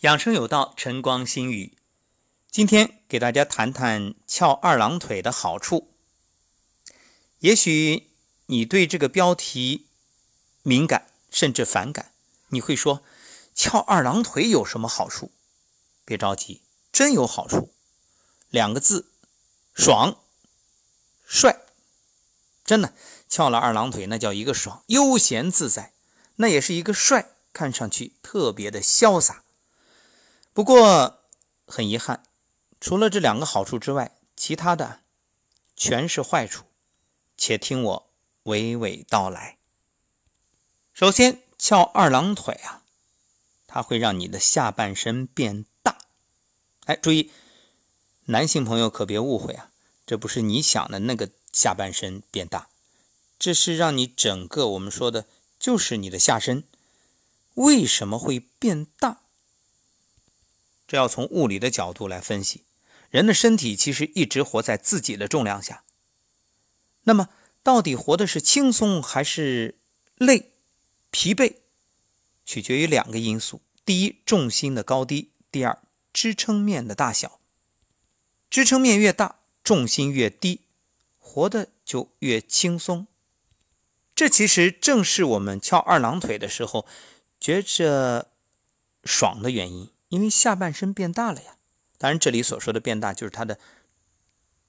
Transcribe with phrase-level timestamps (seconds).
[0.00, 1.76] 养生有道，晨光心语。
[2.50, 5.92] 今天给大家谈谈翘二郎腿的好处。
[7.40, 8.08] 也许
[8.46, 9.88] 你对这个标题
[10.62, 12.14] 敏感甚至反感，
[12.48, 13.02] 你会说
[13.54, 15.32] 翘二郎腿有什么好处？
[16.06, 17.74] 别着急，真有好处。
[18.48, 19.12] 两个字：
[19.74, 20.16] 爽、
[21.26, 21.60] 帅。
[22.64, 22.94] 真的，
[23.28, 25.92] 翘了二郎腿那叫一个爽，悠闲自在；
[26.36, 29.39] 那也是一个帅，看上去特别的潇洒。
[30.52, 31.22] 不过
[31.66, 32.24] 很遗憾，
[32.80, 35.00] 除了这两个好处之外，其他的
[35.76, 36.64] 全是坏处。
[37.36, 38.10] 且听我
[38.44, 39.56] 娓娓道来。
[40.92, 42.82] 首先，翘二郎腿啊，
[43.66, 45.96] 它会让你的下半身变大。
[46.84, 47.30] 哎，注意，
[48.26, 49.70] 男性朋友可别误会啊，
[50.04, 52.68] 这不是你想的那个下半身变大，
[53.38, 55.26] 这是让你整个我们说的
[55.58, 56.64] 就是你的下身
[57.54, 59.22] 为什么会变大？
[60.90, 62.64] 这要从物理的角度来分析，
[63.10, 65.84] 人的身体其实一直活在自己的重量下。
[67.04, 67.28] 那么，
[67.62, 69.78] 到底活的是轻松还是
[70.16, 70.50] 累、
[71.12, 71.58] 疲惫，
[72.44, 75.78] 取决于两个因素：第一，重心的高低；第二，
[76.12, 77.38] 支撑面的大小。
[78.50, 80.62] 支撑面越大，重心越低，
[81.20, 83.06] 活的就越轻松。
[84.16, 86.84] 这其实正是我们翘二郎腿的时候
[87.38, 88.32] 觉着
[89.04, 89.88] 爽的原因。
[90.10, 91.56] 因为下半身变大了呀，
[91.96, 93.58] 当然这里所说的变大就是它的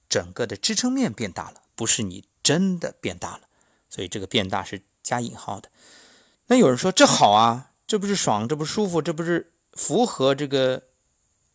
[0.08, 3.42] 整个的支撑面变大了，不是你真的变大了，
[3.90, 5.68] 所以这个变大是加引号的。
[6.46, 10.84] 那有人说这好啊，这不是爽，这不舒服，这不是符合这个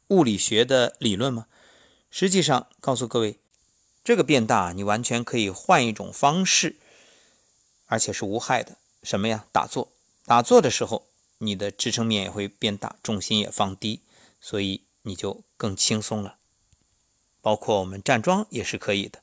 [0.10, 1.48] 物理学的理论吗？
[2.10, 3.40] 实际上告诉各位，
[4.04, 6.76] 这个变大你完全可以换一种方式，
[7.86, 8.78] 而且是无害的。
[9.04, 9.46] 什么呀？
[9.54, 9.92] 打坐，
[10.26, 11.08] 打坐的时候。
[11.40, 14.02] 你的支撑面也会变大，重心也放低，
[14.42, 16.38] 所以你就更轻松了。
[17.42, 19.22] 包括我们站桩也是可以的，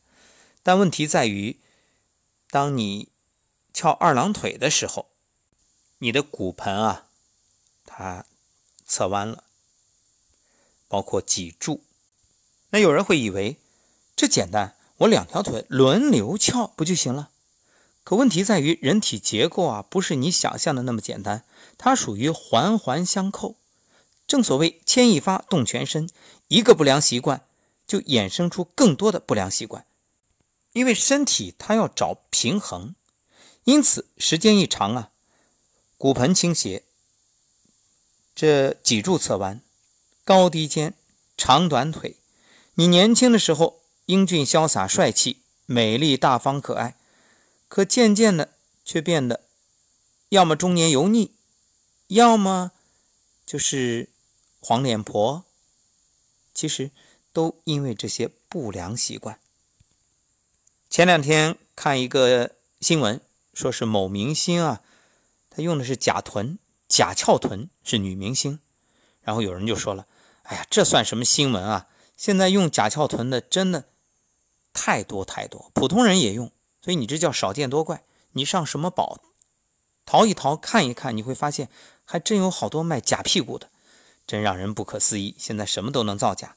[0.63, 1.59] 但问题在于，
[2.49, 3.09] 当你
[3.73, 5.11] 翘二郎腿的时候，
[5.99, 7.09] 你的骨盆啊，
[7.85, 8.25] 它
[8.87, 9.45] 侧弯了，
[10.89, 11.83] 包括脊柱。
[12.71, 13.59] 那有人会以为
[14.17, 17.31] 这简单，我两条腿轮流翘不就行了？
[18.05, 21.45] 可问题在于，人体结构啊，不是你想象的那么简单，
[21.79, 23.57] 它属于环环相扣。
[24.27, 26.11] 正所谓牵一发动全身，
[26.49, 27.47] 一个不良习惯
[27.87, 29.87] 就衍生出更多的不良习惯。
[30.73, 32.95] 因为身体它要找平衡，
[33.65, 35.11] 因此时间一长啊，
[35.97, 36.83] 骨盆倾斜，
[38.35, 39.63] 这脊柱侧弯，
[40.25, 40.95] 高低肩，
[41.39, 42.17] 长短腿。
[42.75, 46.97] 你年轻的时候英俊潇洒、帅气、美丽大方、可爱。
[47.75, 48.55] 可渐渐的，
[48.85, 49.41] 却变得
[50.29, 51.33] 要么中年油腻，
[52.07, 52.71] 要么
[53.45, 54.11] 就是
[54.61, 55.45] 黄脸婆。
[56.55, 56.93] 其实
[57.33, 59.41] 都因为这些不良习惯。
[60.89, 63.21] 前两天看一个新闻，
[63.53, 64.81] 说是某明星啊，
[65.51, 68.61] 他用的是假臀、假翘臀，是女明星。
[69.23, 70.07] 然后有人就说了
[70.45, 71.89] ：“哎呀，这算什么新闻啊？
[72.17, 73.89] 现在用假翘臀的真的
[74.73, 76.53] 太多太多，普通人也用。”
[76.85, 78.05] 所以你这叫少见多怪。
[78.33, 79.19] 你上什么宝
[80.05, 81.71] 淘一淘看一看，你会发现
[82.05, 83.71] 还真有好多卖假屁股的，
[84.27, 85.35] 真让人不可思议。
[85.39, 86.57] 现在什么都能造假。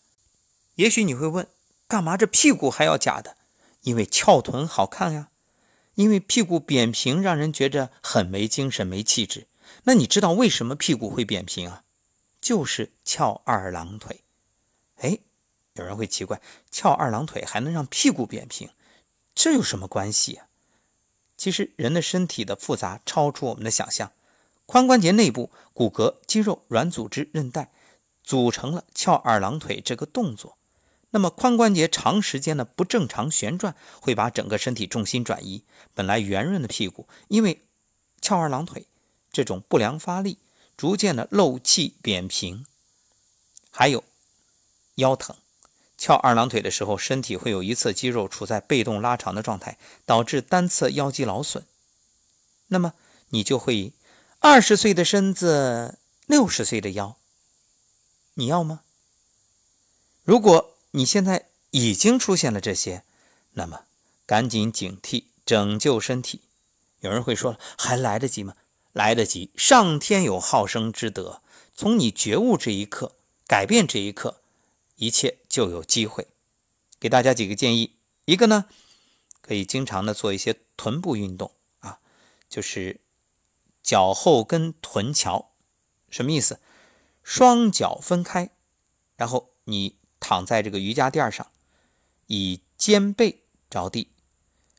[0.75, 1.47] 也许你会问，
[1.87, 3.37] 干嘛这屁股还要假的？
[3.83, 5.29] 因为翘臀好看呀，
[5.95, 9.47] 因为屁股扁平让人觉着很没精神、没气质。
[9.83, 11.83] 那你知道为什么屁股会扁平啊？
[12.41, 14.25] 就是翘二郎腿。
[14.97, 15.19] 哎，
[15.75, 18.69] 有人会奇怪，翘二郎腿还能让屁股扁平？
[19.37, 20.47] 这有什么关系啊？
[21.37, 24.11] 其实人的身体的复杂超出我们的想象。
[24.65, 27.71] 髋关节内部骨骼、肌肉、软组织、韧带
[28.23, 30.57] 组成了翘二郎腿这个动作。
[31.11, 35.63] 那么髋关节长时间的不正常旋转，会把整个身体重心转移。
[35.93, 37.61] 本来圆润的屁股，因为
[38.19, 38.87] 翘二郎腿
[39.31, 40.39] 这种不良发力，
[40.75, 42.65] 逐渐的漏气扁平。
[43.69, 44.03] 还有
[44.95, 45.35] 腰疼。
[45.97, 51.65] 翘二郎腿的时候，身体会有一侧肌肉处在被动拉长的状态，导致单侧腰肌劳损。
[52.67, 52.93] 那么
[53.29, 53.93] 你就会
[54.39, 55.97] 二十岁的身子，
[56.27, 57.17] 六十岁的腰，
[58.35, 58.81] 你要吗？
[60.23, 63.03] 如果你现在已经出现了这些，
[63.53, 63.85] 那么
[64.25, 66.41] 赶紧警惕，拯救身体。
[66.99, 68.55] 有人会说了，还来得及吗？
[68.93, 71.41] 来得及，上天有好生之德，
[71.73, 73.15] 从你觉悟这一刻，
[73.47, 74.41] 改变这一刻。
[74.97, 76.27] 一切就有机会，
[76.99, 77.95] 给大家几个建议。
[78.25, 78.65] 一个呢，
[79.41, 81.99] 可以经常的做一些臀部运动啊，
[82.49, 82.99] 就是
[83.81, 85.51] 脚后跟臀桥，
[86.09, 86.59] 什么意思？
[87.23, 88.49] 双脚分开，
[89.15, 91.51] 然后你躺在这个瑜伽垫上，
[92.27, 94.09] 以肩背着地，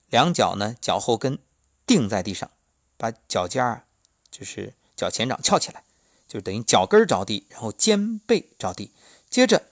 [0.08, 1.38] 两脚呢脚后跟
[1.86, 2.50] 定在地上，
[2.96, 3.86] 把脚尖儿
[4.30, 5.84] 就是脚前掌翘起来，
[6.26, 8.92] 就等于脚跟着地，然后肩背着地，
[9.30, 9.70] 接着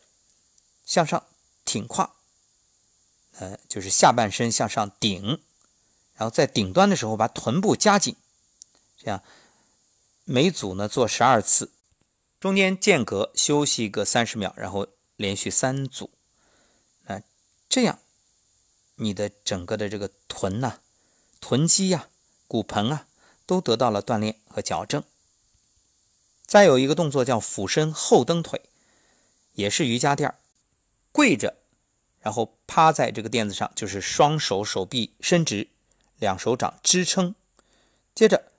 [0.86, 1.26] 向上
[1.66, 2.14] 挺胯，
[3.32, 5.42] 呃，就是下半身向上顶，
[6.14, 8.16] 然后在顶端的时候把臀部夹紧，
[8.96, 9.22] 这样
[10.24, 11.72] 每组呢做十二次。
[12.38, 14.86] 中间间隔休息个三十秒，然后
[15.16, 16.10] 连续三组，
[17.06, 17.20] 那
[17.68, 17.98] 这样
[18.94, 20.80] 你的整个的这个臀呐、
[21.40, 22.08] 臀肌呀、
[22.46, 23.08] 骨盆啊
[23.44, 25.02] 都得到了锻炼和矫正。
[26.46, 28.62] 再有一个动作叫俯身后蹬腿，
[29.54, 30.38] 也是瑜伽垫儿
[31.16, 31.56] 跪着，
[32.20, 35.70] 然后趴在这个垫子上，就是双手手臂伸直，
[36.18, 37.34] 两手掌支撑，
[38.14, 38.52] 接着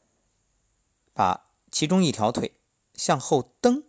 [1.14, 2.56] 把其中一条腿。
[2.96, 3.84] 向后蹬，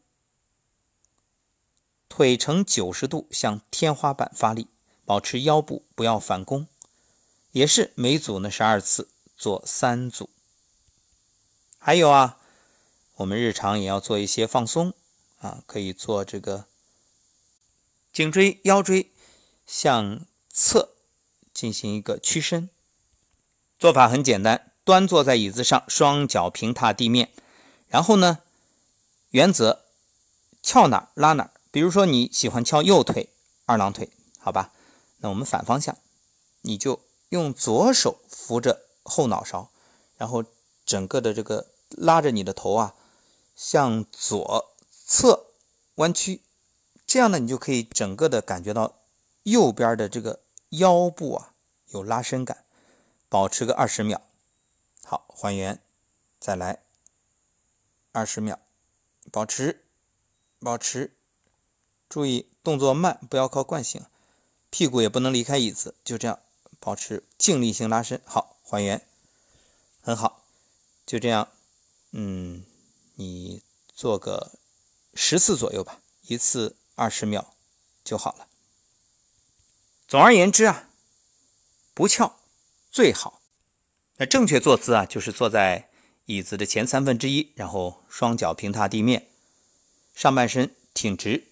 [2.11, 4.69] 腿呈九十度向天花板发力，
[5.07, 6.67] 保持腰部不要反弓，
[7.53, 10.29] 也是每组呢十二次，做三组。
[11.79, 12.39] 还有啊，
[13.15, 14.93] 我们日常也要做一些放松
[15.39, 16.67] 啊，可以做这个
[18.19, 19.13] 颈椎、腰椎
[19.65, 20.97] 向侧
[21.55, 22.69] 进行一个屈伸，
[23.79, 27.31] 做法很简单，端坐在椅子上，双脚平踏地面，
[27.87, 28.39] 然后呢。
[29.31, 29.85] 原则，
[30.61, 31.53] 翘哪拉哪。
[31.71, 33.29] 比如说你喜欢翘右腿
[33.67, 34.11] 二郎腿，
[34.41, 34.73] 好吧？
[35.19, 35.97] 那我们反方向，
[36.63, 39.71] 你就用左手扶着后脑勺，
[40.17, 40.43] 然后
[40.85, 42.97] 整个的这个拉着你的头啊，
[43.55, 45.47] 向左侧
[45.97, 46.41] 弯曲，
[47.09, 49.01] 这样呢，你就可以整个的感觉到
[49.45, 51.55] 右边的这个腰部啊
[51.87, 52.67] 有拉伸感。
[53.31, 54.23] 保持个二十秒，
[55.05, 55.83] 好，还原，
[56.41, 56.83] 再来
[58.13, 58.59] 二十秒。
[59.31, 59.85] 保持，
[60.59, 61.15] 保持，
[62.09, 64.03] 注意动作慢，不要靠惯性，
[64.71, 66.41] 屁股也不能离开椅子，就这样
[66.81, 68.19] 保持静力性拉伸。
[68.25, 69.07] 好，还原，
[70.01, 70.43] 很好，
[71.05, 71.49] 就这样，
[72.13, 72.65] 嗯，
[73.17, 73.63] 你
[73.93, 74.53] 做个
[75.13, 77.55] 十次左右吧，一次二十秒
[78.05, 78.49] 就好了。
[80.07, 80.91] 总而言之啊，
[81.95, 82.41] 不翘
[82.91, 83.41] 最好。
[84.17, 85.87] 那正确坐姿啊，就是坐在。
[86.31, 89.31] 椅子的前三分之一，然后双脚平踏地面，
[90.15, 91.49] 上半身挺直，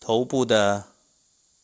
[0.00, 0.94] 头部的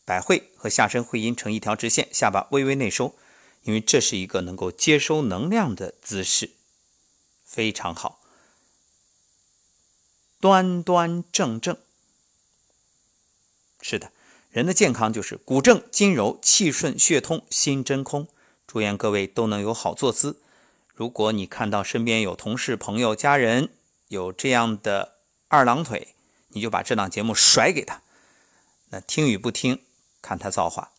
[0.05, 3.17] 百会和下身会阴成一条直线，下巴微微内收，
[3.63, 6.51] 因为这是一个能够接收能量的姿势，
[7.43, 8.21] 非常好，
[10.39, 11.79] 端端正正。
[13.83, 14.11] 是的，
[14.51, 18.29] 人的健康就是骨正筋柔，气顺血通，心真空。
[18.67, 20.41] 祝愿各位都能有好坐姿。
[20.95, 23.71] 如果你看到身边有同事、朋友、家人
[24.09, 25.17] 有这样的
[25.49, 26.15] 二郎腿，
[26.49, 28.03] 你就把这档节目甩给他。
[28.91, 29.83] 那听与不听，
[30.23, 30.93] 看他造化。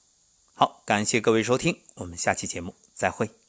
[0.54, 3.43] 好，感谢各位收听，我们下期节目再会。